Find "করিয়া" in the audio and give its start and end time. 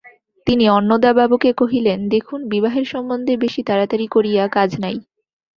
4.07-4.43